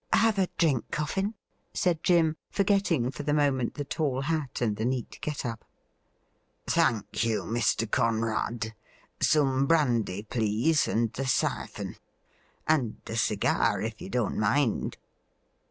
'Have 0.25 0.39
a 0.39 0.47
drink. 0.57 0.85
Coffin?' 0.89 1.35
said 1.75 2.01
Jim, 2.01 2.35
forgetting 2.49 3.11
for 3.11 3.21
the 3.21 3.35
moment 3.35 3.75
the 3.75 3.83
tall 3.85 4.21
hat 4.21 4.59
and 4.59 4.75
the 4.75 4.83
neat 4.83 5.19
get 5.21 5.45
up.' 5.45 5.63
Thank 6.65 7.23
you, 7.23 7.43
Mr. 7.43 7.85
Conrad; 7.87 8.73
some 9.19 9.67
brandy, 9.67 10.23
please, 10.23 10.87
and 10.87 11.13
the 11.13 11.27
syphon; 11.27 11.97
and 12.67 12.95
a 13.05 13.15
cigar, 13.15 13.79
if 13.83 14.01
you 14.01 14.09
don't 14.09 14.39
mind.' 14.39 14.97